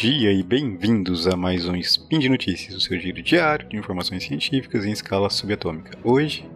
[0.00, 4.24] dia e bem-vindos a mais um Spin de Notícias, o seu giro diário de informações
[4.24, 5.98] científicas em escala subatômica.
[6.02, 6.48] Hoje,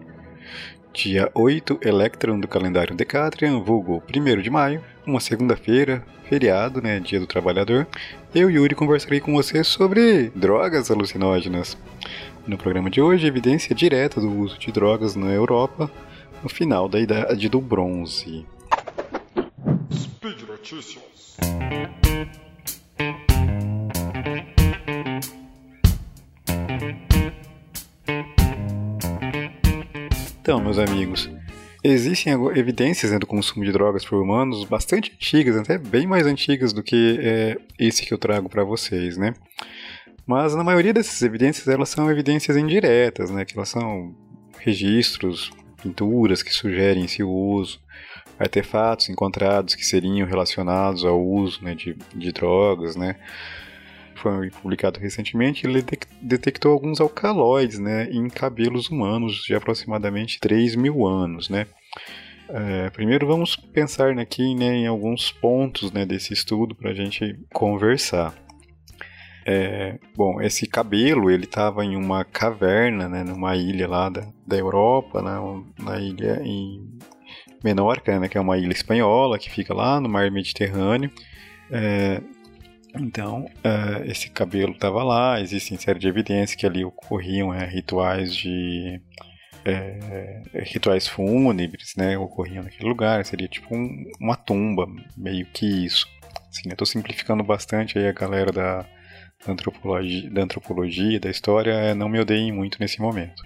[0.95, 7.21] dia 8 Electron do calendário Decatrian, vulgo 1 de maio, uma segunda-feira, feriado, né, dia
[7.21, 7.87] do trabalhador.
[8.35, 11.77] Eu, Yuri, conversarei com você sobre drogas alucinógenas.
[12.47, 15.91] No programa de hoje, evidência direta do uso de drogas na Europa
[16.43, 18.47] no final da Idade do Bronze.
[19.93, 21.05] Speed Notícias.
[30.45, 31.31] Então, meus amigos,
[31.83, 36.71] existem evidências né, do consumo de drogas por humanos bastante antigas, até bem mais antigas
[36.71, 39.33] do que é, esse que eu trago para vocês, né?
[40.27, 43.47] Mas na maioria dessas evidências elas são evidências indiretas, né?
[43.47, 44.15] Que elas são
[44.59, 45.51] registros,
[45.83, 47.81] pinturas que sugerem esse uso,
[48.39, 53.17] artefatos encontrados que seriam relacionados ao uso né, de, de drogas, né?
[54.15, 55.85] Foi publicado recentemente, ele
[56.21, 61.49] detectou alguns alcaloides né, em cabelos humanos de aproximadamente 3 mil anos.
[61.49, 61.67] Né?
[62.49, 67.39] É, primeiro vamos pensar aqui né, em alguns pontos né, desse estudo para a gente
[67.53, 68.35] conversar.
[69.47, 74.57] É, bom, esse cabelo ele estava em uma caverna, né, numa ilha lá da, da
[74.57, 76.99] Europa, né, na ilha em
[77.63, 81.11] Menorca, né, que é uma ilha espanhola que fica lá no mar Mediterrâneo.
[81.71, 82.23] É,
[82.97, 88.35] então, uh, esse cabelo estava lá, existem série de evidências que ali ocorriam é, rituais
[88.35, 89.01] de.
[89.67, 92.19] É, rituais fúnebres, né?
[92.19, 94.87] Ocorriam naquele lugar, seria tipo um, uma tumba,
[95.17, 96.07] meio que isso.
[96.51, 98.83] Assim, eu tô simplificando bastante aí a galera da,
[99.47, 103.43] da antropologia, da antropologia, da história, não me odeiem muito nesse momento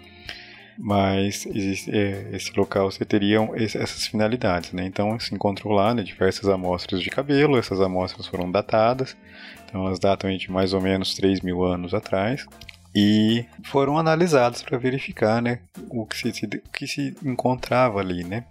[0.81, 4.87] mas existe, é, esse local você teria essas finalidades, né?
[4.87, 9.16] Então se encontrou lá né, diversas amostras de cabelo, essas amostras foram datadas,
[9.65, 12.47] então elas datam de mais ou menos 3 mil anos atrás
[12.94, 15.59] e foram analisadas para verificar, né,
[15.91, 18.45] o que se, o que se encontrava ali, né?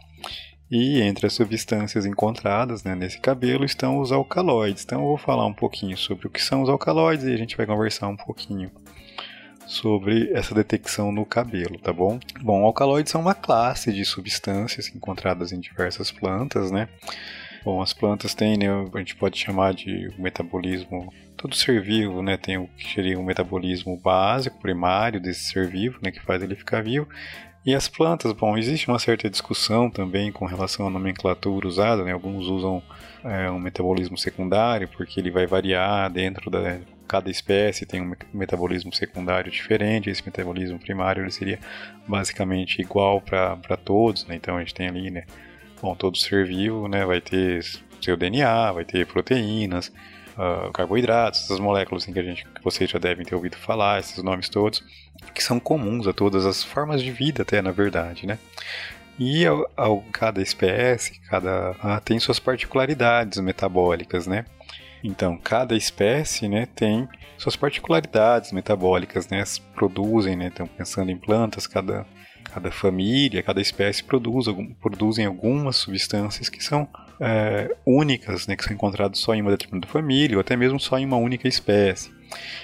[0.69, 4.83] E entre as substâncias encontradas né, nesse cabelo estão os alcaloides.
[4.83, 7.55] Então eu vou falar um pouquinho sobre o que são os alcaloides e a gente
[7.55, 8.69] vai conversar um pouquinho
[9.67, 12.19] sobre essa detecção no cabelo, tá bom?
[12.41, 16.88] Bom, alcaloides são uma classe de substâncias encontradas em diversas plantas, né?
[17.63, 22.38] Bom, as plantas têm, né, a gente pode chamar de metabolismo, todo ser vivo, né,
[22.38, 26.56] tem o que seria o metabolismo básico, primário desse ser vivo, né, que faz ele
[26.56, 27.07] ficar vivo,
[27.67, 32.13] e as plantas, bom, existe uma certa discussão também com relação à nomenclatura usada, né?
[32.13, 32.81] Alguns usam
[33.25, 38.94] é, um metabolismo secundário porque ele vai variar dentro da cada espécie tem um metabolismo
[38.94, 41.59] secundário diferente, esse metabolismo primário ele seria
[42.07, 44.35] basicamente igual para todos, né?
[44.35, 45.23] Então a gente tem ali, né?
[45.81, 47.63] Bom, todo ser vivo, né, vai ter
[48.01, 49.91] seu DNA, vai ter proteínas,
[50.38, 54.00] uh, carboidratos, essas moléculas assim, que a gente, que vocês já devem ter ouvido falar,
[54.00, 54.84] esses nomes todos,
[55.34, 58.38] que são comuns a todas as formas de vida, até na verdade, né?
[59.19, 64.45] E ao, ao cada espécie, cada uh, tem suas particularidades metabólicas, né?
[65.03, 69.43] Então, cada espécie né, tem suas particularidades metabólicas, né?
[69.75, 70.47] Produzem, né?
[70.47, 72.05] Então, pensando em plantas, cada,
[72.51, 76.87] cada família, cada espécie produz, algum, produzem algumas substâncias que são
[77.19, 78.55] é, únicas, né?
[78.55, 81.47] Que são encontradas só em uma determinada família ou até mesmo só em uma única
[81.47, 82.11] espécie.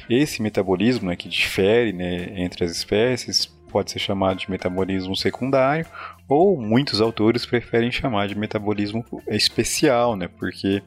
[0.10, 5.86] Esse metabolismo né, que difere né, entre as espécies pode ser chamado de metabolismo secundário,
[6.28, 10.28] ou muitos autores preferem chamar de metabolismo especial, né?
[10.28, 10.82] Porque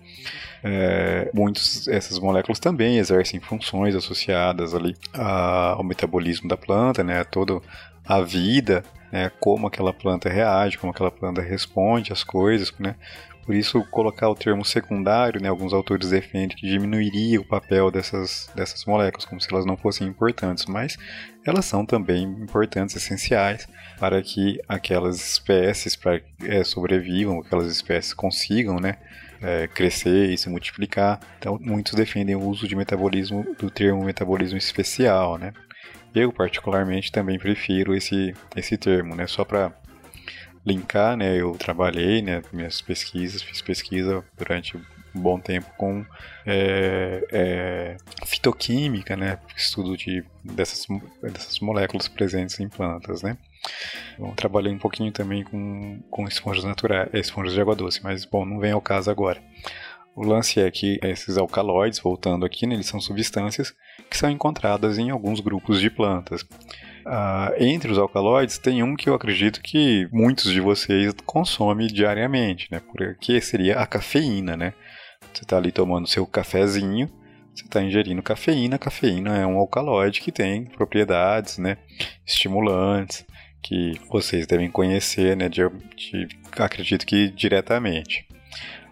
[0.64, 7.20] é, muitas essas moléculas também exercem funções associadas ali ao metabolismo da planta, né?
[7.20, 7.60] A toda
[8.04, 8.82] a vida,
[9.12, 9.30] né?
[9.38, 12.96] Como aquela planta reage, como aquela planta responde às coisas, né?
[13.46, 18.50] Por isso, colocar o termo secundário, né, alguns autores defendem que diminuiria o papel dessas,
[18.56, 20.98] dessas moléculas, como se elas não fossem importantes, mas
[21.46, 23.68] elas são também importantes, essenciais,
[24.00, 28.96] para que aquelas espécies para, é, sobrevivam, aquelas espécies consigam né,
[29.40, 31.20] é, crescer e se multiplicar.
[31.38, 35.38] Então, muitos defendem o uso de metabolismo, do termo metabolismo especial.
[35.38, 35.52] Né?
[36.12, 39.72] Eu, particularmente, também prefiro esse, esse termo, né, só para
[40.66, 41.40] linkar, né?
[41.40, 42.42] Eu trabalhei, né?
[42.52, 44.82] Minhas pesquisas, fiz pesquisa durante um
[45.14, 46.04] bom tempo com
[46.44, 47.96] é, é,
[48.26, 49.38] fitoquímica, né?
[49.56, 50.86] Estudo de, dessas,
[51.22, 53.38] dessas moléculas presentes em plantas, né?
[54.18, 58.44] Bom, trabalhei um pouquinho também com, com esponjas naturais, esponjas de água doce, mas bom,
[58.44, 59.40] não vem ao caso agora.
[60.14, 63.74] O lance é que esses alcaloides, voltando aqui, né, eles são substâncias
[64.08, 66.42] que são encontradas em alguns grupos de plantas.
[67.06, 72.66] Uh, entre os alcaloides, tem um que eu acredito que muitos de vocês consomem diariamente,
[72.68, 72.80] né?
[72.80, 74.74] Porque seria a cafeína, né?
[75.32, 77.08] Você está ali tomando seu cafezinho,
[77.54, 78.76] você está ingerindo cafeína.
[78.76, 81.78] Cafeína é um alcaloide que tem propriedades, né,
[82.26, 83.24] estimulantes,
[83.62, 85.62] que vocês devem conhecer, né, de,
[85.96, 86.28] de
[86.58, 88.26] acredito que diretamente.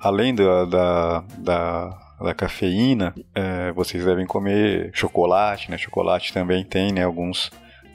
[0.00, 6.93] Além da, da, da, da cafeína, é, vocês devem comer chocolate, né, chocolate também tem,
[6.93, 7.50] né, alguns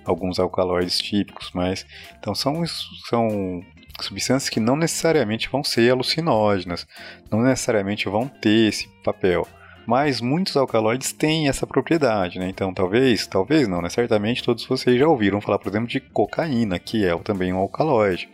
[0.10, 1.86] alguns alcaloides típicos, mas
[2.20, 2.66] então são
[3.08, 3.64] são
[4.02, 6.88] substâncias que não necessariamente vão ser alucinógenas,
[7.32, 9.48] não necessariamente vão ter esse papel.
[9.86, 12.48] Mas muitos alcaloides têm essa propriedade, né?
[12.48, 13.90] Então, talvez, talvez não, né?
[13.90, 18.30] Certamente todos vocês já ouviram falar, por exemplo, de cocaína, que é também um alcaloide.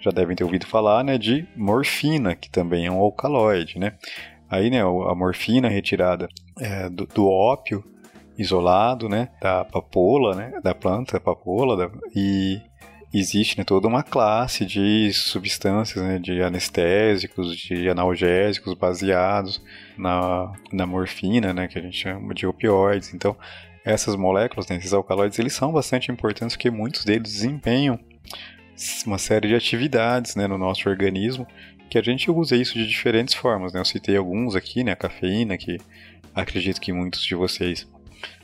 [0.00, 3.94] Já devem ter ouvido falar, né, de morfina, que também é um alcaloide, né?
[4.50, 6.28] Aí, né, a morfina retirada
[6.58, 7.84] é, do, do ópio
[8.38, 12.60] isolado, né, da papoula, né, da planta papoula, da, e
[13.12, 19.62] existe né, toda uma classe de substâncias, né, de anestésicos, de analgésicos baseados
[19.96, 23.12] na, na morfina, né, que a gente chama de opioides.
[23.12, 23.36] Então,
[23.84, 27.98] essas moléculas, né, esses alcaloides, eles são bastante importantes porque muitos deles desempenham
[29.06, 31.46] uma série de atividades né, no nosso organismo
[31.90, 33.72] que a gente usa isso de diferentes formas.
[33.72, 33.80] Né?
[33.80, 35.78] Eu citei alguns aqui, né, a cafeína, que
[36.34, 37.88] acredito que muitos de vocês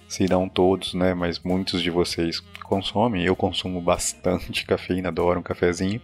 [0.09, 3.25] se não todos, né, mas muitos de vocês consomem.
[3.25, 6.01] Eu consumo bastante cafeína, adoro um cafezinho.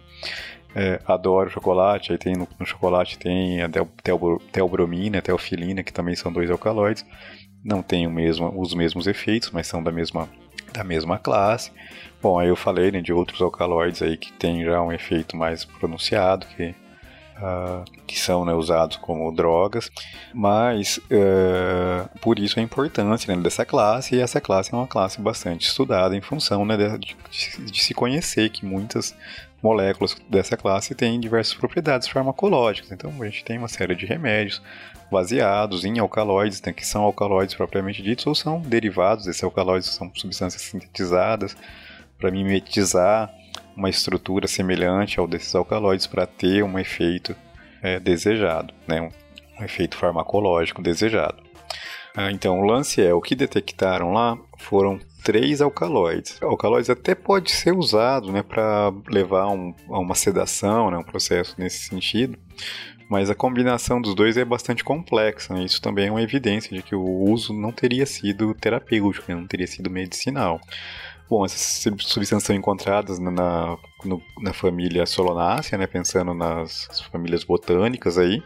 [0.73, 3.69] É, adoro chocolate, aí tem no, no chocolate tem a
[4.53, 7.05] teobromina, a teofilina, que também são dois alcaloides.
[7.63, 10.29] Não tem mesmo, os mesmos efeitos, mas são da mesma,
[10.73, 11.71] da mesma classe.
[12.21, 15.65] Bom, aí eu falei né, de outros alcaloides aí que tem já um efeito mais
[15.65, 16.73] pronunciado, que
[17.41, 19.91] uh, que são né, usados como drogas,
[20.33, 25.19] mas uh, por isso a importância né, dessa classe, e essa classe é uma classe
[25.19, 29.15] bastante estudada em função né, de, de, de se conhecer que muitas
[29.61, 32.91] moléculas dessa classe têm diversas propriedades farmacológicas.
[32.91, 34.61] Então a gente tem uma série de remédios
[35.11, 40.11] baseados em alcaloides, né, que são alcaloides propriamente ditos, ou são derivados desses alcaloides, são
[40.15, 41.55] substâncias sintetizadas
[42.17, 43.33] para mimetizar
[43.75, 47.35] uma estrutura semelhante ao desses alcaloides para ter um efeito
[47.81, 49.01] é, desejado, né?
[49.01, 51.37] um, efeito farmacológico desejado.
[52.15, 56.41] Ah, então, o lance é, o que detectaram lá foram três alcaloides.
[56.41, 61.55] Alcaloides até pode ser usado né, para levar um, a uma sedação, né, um processo
[61.57, 62.37] nesse sentido,
[63.09, 65.53] mas a combinação dos dois é bastante complexa.
[65.53, 65.63] Né?
[65.63, 69.35] Isso também é uma evidência de que o uso não teria sido terapêutico, né?
[69.35, 70.59] não teria sido medicinal.
[71.31, 77.45] Bom, essas substâncias são encontradas na, na, no, na família Solonácea, né, pensando nas famílias
[77.45, 78.43] botânicas aí.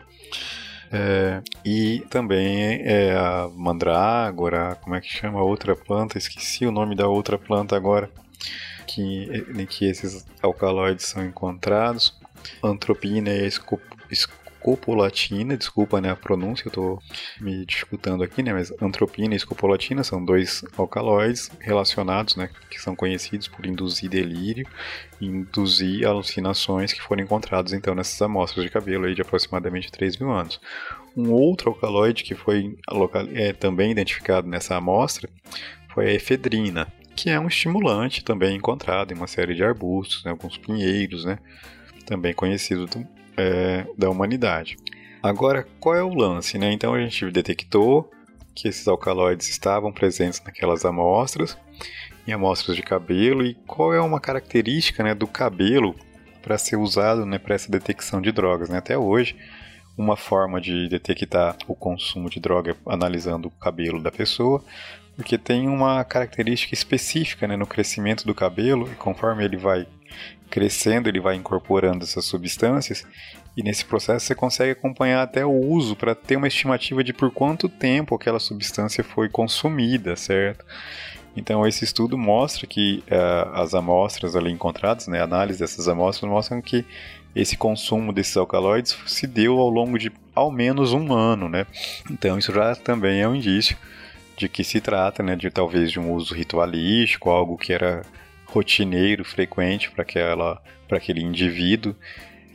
[0.91, 6.19] É, e também é a mandrágora, como é que chama a outra planta?
[6.19, 8.07] Esqueci o nome da outra planta agora,
[8.85, 12.15] que, em que esses alcaloides são encontrados.
[12.63, 13.81] Antropina e escop,
[14.65, 16.99] escopolatina, desculpa né, a pronúncia, eu estou
[17.39, 22.95] me dificultando aqui, né, mas antropina e escopolatina são dois alcaloides relacionados, né, que são
[22.95, 24.67] conhecidos por induzir delírio
[25.21, 30.17] e induzir alucinações que foram encontrados então nessas amostras de cabelo aí de aproximadamente 3
[30.17, 30.59] mil anos.
[31.15, 32.77] Um outro alcaloide que foi
[33.33, 35.29] é, também identificado nessa amostra
[35.93, 40.31] foi a efedrina, que é um estimulante também encontrado em uma série de arbustos, né,
[40.31, 41.37] alguns pinheiros, né,
[42.05, 42.87] também conhecido
[43.37, 44.77] é, da humanidade.
[45.21, 46.57] Agora, qual é o lance?
[46.57, 46.71] Né?
[46.71, 48.11] Então a gente detectou
[48.53, 51.57] que esses alcaloides estavam presentes naquelas amostras,
[52.27, 55.95] em amostras de cabelo, e qual é uma característica né, do cabelo
[56.41, 58.69] para ser usado né, para essa detecção de drogas.
[58.69, 58.77] Né?
[58.77, 59.35] Até hoje,
[59.97, 64.63] uma forma de detectar o consumo de droga é analisando o cabelo da pessoa,
[65.15, 69.87] porque tem uma característica específica né, no crescimento do cabelo, e conforme ele vai
[70.49, 73.05] crescendo, ele vai incorporando essas substâncias
[73.57, 77.31] e nesse processo você consegue acompanhar até o uso para ter uma estimativa de por
[77.31, 80.65] quanto tempo aquela substância foi consumida, certo?
[81.35, 86.29] Então esse estudo mostra que uh, as amostras ali encontradas, né, a análise dessas amostras
[86.29, 86.85] mostram que
[87.35, 91.65] esse consumo desses alcaloides se deu ao longo de ao menos um ano, né?
[92.09, 93.77] Então isso já também é um indício
[94.37, 98.03] de que se trata, né, de talvez de um uso ritualístico, algo que era
[98.45, 101.95] rotineiro, frequente para aquela, para aquele indivíduo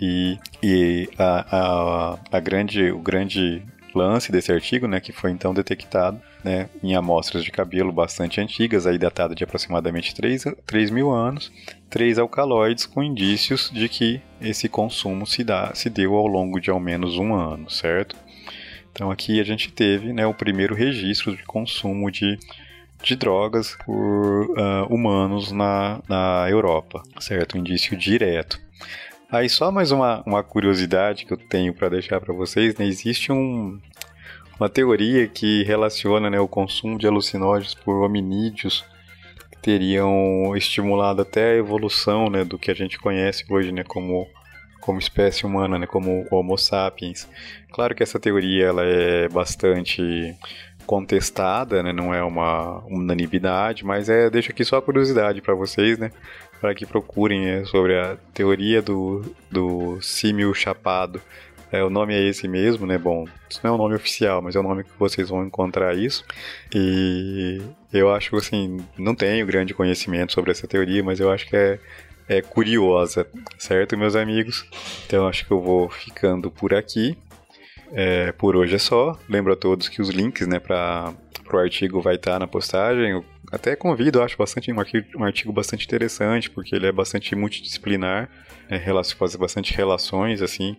[0.01, 3.63] e, e a, a, a, grande, o grande
[3.95, 8.87] lance desse artigo, né, que foi então detectado né, em amostras de cabelo bastante antigas,
[8.87, 11.53] aí datada de aproximadamente 3, 3 mil anos,
[11.91, 16.71] três alcaloides com indícios de que esse consumo se, dá, se deu ao longo de
[16.71, 18.17] ao menos um ano, certo?
[18.93, 22.39] Então aqui a gente teve né, o primeiro registro de consumo de
[23.03, 27.57] de drogas por uh, humanos na, na Europa, certo?
[27.57, 28.61] Um indício direto.
[29.31, 32.85] Aí só mais uma, uma curiosidade que eu tenho para deixar para vocês, né?
[32.85, 33.81] Existe um,
[34.59, 38.85] uma teoria que relaciona né, o consumo de alucinógenos por hominídeos
[39.53, 44.29] que teriam estimulado até a evolução né, do que a gente conhece hoje né, como,
[44.81, 47.29] como espécie humana, né, como Homo sapiens.
[47.73, 50.37] Claro que essa teoria ela é bastante
[50.91, 55.97] contestada, né, não é uma unanimidade, mas é deixo aqui só a curiosidade para vocês,
[55.97, 56.11] né,
[56.61, 61.23] para que procurem é, sobre a teoria do, do símio chapado
[61.71, 62.99] é, o nome é esse mesmo, né?
[62.99, 65.97] Bom, isso não é o nome oficial, mas é o nome que vocês vão encontrar
[65.97, 66.25] isso.
[66.75, 71.55] E eu acho assim, não tenho grande conhecimento sobre essa teoria, mas eu acho que
[71.55, 71.79] é,
[72.29, 73.25] é curiosa,
[73.57, 74.67] certo, meus amigos?
[75.07, 77.17] Então acho que eu vou ficando por aqui.
[77.93, 79.19] É, por hoje é só.
[79.29, 81.15] Lembro a todos que os links, né, para
[81.53, 83.11] o artigo vai estar na postagem.
[83.11, 87.35] Eu até convido, acho bastante um artigo, um artigo bastante interessante, porque ele é bastante
[87.35, 88.29] multidisciplinar,
[88.69, 88.81] é,
[89.17, 90.77] faz bastante relações assim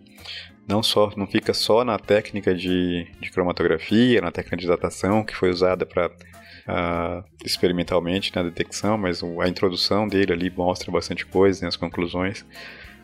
[0.68, 5.36] não só não fica só na técnica de, de cromatografia, na técnica de datação que
[5.36, 11.62] foi usada para uh, experimentalmente na detecção, mas a introdução dele ali mostra bastante coisa,
[11.62, 12.46] né, as conclusões,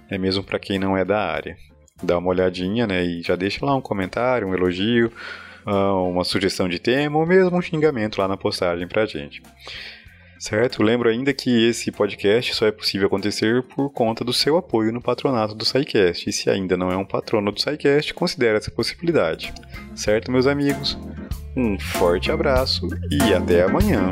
[0.10, 1.58] é mesmo para quem não é da área.
[2.02, 5.12] Dá uma olhadinha, né, e já deixa lá um comentário, um elogio,
[5.66, 9.42] uh, uma sugestão de tema ou mesmo um xingamento lá na postagem para a gente.
[10.40, 10.84] Certo?
[10.84, 15.02] Lembro ainda que esse podcast só é possível acontecer por conta do seu apoio no
[15.02, 16.30] patronato do SciCast.
[16.30, 19.52] E se ainda não é um patrono do SciCast, considere essa possibilidade.
[19.96, 20.98] Certo, meus amigos?
[21.56, 24.12] Um forte abraço e até amanhã!